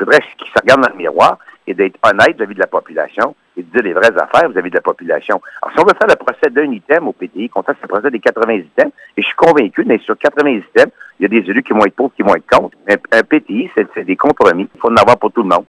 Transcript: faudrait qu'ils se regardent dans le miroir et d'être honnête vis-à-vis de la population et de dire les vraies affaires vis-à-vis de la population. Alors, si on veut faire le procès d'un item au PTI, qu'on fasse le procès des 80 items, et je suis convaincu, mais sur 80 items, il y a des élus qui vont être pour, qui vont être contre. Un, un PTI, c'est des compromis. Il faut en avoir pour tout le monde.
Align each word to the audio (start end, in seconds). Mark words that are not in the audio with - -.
faudrait 0.00 0.20
qu'ils 0.38 0.48
se 0.48 0.60
regardent 0.60 0.82
dans 0.82 0.92
le 0.92 0.96
miroir 0.96 1.38
et 1.66 1.74
d'être 1.74 1.98
honnête 2.02 2.36
vis-à-vis 2.36 2.54
de 2.54 2.60
la 2.60 2.66
population 2.66 3.34
et 3.56 3.62
de 3.62 3.70
dire 3.70 3.82
les 3.82 3.92
vraies 3.92 4.16
affaires 4.16 4.48
vis-à-vis 4.48 4.70
de 4.70 4.76
la 4.76 4.80
population. 4.80 5.40
Alors, 5.62 5.74
si 5.74 5.80
on 5.80 5.84
veut 5.84 5.94
faire 5.98 6.08
le 6.08 6.16
procès 6.16 6.50
d'un 6.50 6.72
item 6.72 7.08
au 7.08 7.12
PTI, 7.12 7.48
qu'on 7.48 7.62
fasse 7.62 7.76
le 7.82 7.88
procès 7.88 8.10
des 8.10 8.18
80 8.18 8.52
items, 8.54 8.92
et 9.16 9.22
je 9.22 9.26
suis 9.26 9.36
convaincu, 9.36 9.84
mais 9.86 9.98
sur 9.98 10.16
80 10.16 10.48
items, 10.50 10.92
il 11.18 11.22
y 11.22 11.26
a 11.26 11.28
des 11.28 11.50
élus 11.50 11.62
qui 11.62 11.72
vont 11.72 11.84
être 11.84 11.94
pour, 11.94 12.12
qui 12.14 12.22
vont 12.22 12.34
être 12.34 12.46
contre. 12.46 12.76
Un, 12.88 12.96
un 13.12 13.22
PTI, 13.22 13.70
c'est 13.76 14.04
des 14.04 14.16
compromis. 14.16 14.68
Il 14.74 14.80
faut 14.80 14.90
en 14.90 14.96
avoir 14.96 15.18
pour 15.18 15.32
tout 15.32 15.42
le 15.42 15.48
monde. 15.48 15.66